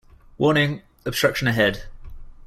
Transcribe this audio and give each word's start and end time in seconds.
Warning! 0.39 0.81
Obstruction 1.05 1.47
ahead. 1.47 1.83